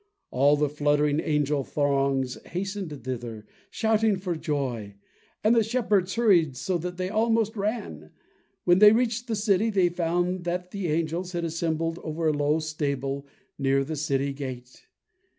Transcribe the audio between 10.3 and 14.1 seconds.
that the angels had assembled over a low stable near the